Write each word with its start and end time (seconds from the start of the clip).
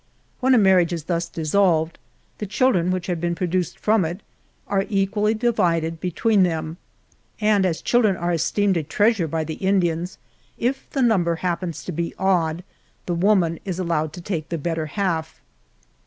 When 0.39 0.55
a 0.55 0.57
marriage 0.57 0.91
is 0.93 1.03
thus 1.03 1.29
dissolved, 1.29 1.99
the 2.39 2.47
children 2.47 2.89
which 2.89 3.05
have 3.05 3.21
been 3.21 3.35
produced 3.35 3.77
from 3.77 4.03
it, 4.03 4.21
are 4.67 4.85
equally 4.89 5.35
divided 5.35 5.99
between 5.99 6.41
them; 6.41 6.77
and 7.39 7.67
as 7.67 7.83
children 7.83 8.17
are 8.17 8.31
esteemed 8.31 8.77
a 8.77 8.81
treasure 8.81 9.27
by 9.27 9.43
the 9.43 9.61
Indi 9.63 9.91
ans, 9.91 10.17
if 10.57 10.89
the 10.89 11.03
number 11.03 11.35
happens 11.45 11.83
to 11.83 11.91
be 11.91 12.15
odd, 12.17 12.63
the 13.05 13.13
woman 13.13 13.59
is 13.63 13.77
allowed 13.77 14.11
to 14.13 14.21
take 14.21 14.49
the 14.49 14.57
better 14.57 14.87
half. 14.87 15.39